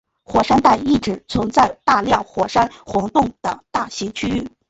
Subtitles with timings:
[0.23, 4.49] 火山带意指存在大量火山活动的大型区域。